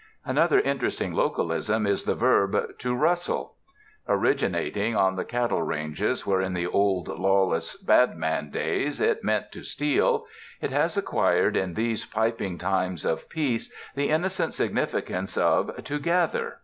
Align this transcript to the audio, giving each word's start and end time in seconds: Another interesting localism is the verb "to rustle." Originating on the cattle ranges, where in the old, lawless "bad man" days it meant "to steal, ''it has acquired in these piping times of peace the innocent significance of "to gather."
Another 0.25 0.59
interesting 0.59 1.13
localism 1.13 1.85
is 1.85 2.05
the 2.05 2.15
verb 2.15 2.57
"to 2.79 2.95
rustle." 2.95 3.53
Originating 4.09 4.95
on 4.95 5.15
the 5.15 5.23
cattle 5.23 5.61
ranges, 5.61 6.25
where 6.25 6.41
in 6.41 6.55
the 6.55 6.65
old, 6.65 7.07
lawless 7.07 7.75
"bad 7.75 8.17
man" 8.17 8.49
days 8.49 8.99
it 8.99 9.23
meant 9.23 9.51
"to 9.51 9.61
steal, 9.61 10.25
''it 10.59 10.71
has 10.71 10.97
acquired 10.97 11.55
in 11.55 11.75
these 11.75 12.03
piping 12.03 12.57
times 12.57 13.05
of 13.05 13.29
peace 13.29 13.71
the 13.93 14.09
innocent 14.09 14.55
significance 14.55 15.37
of 15.37 15.83
"to 15.83 15.99
gather." 15.99 16.57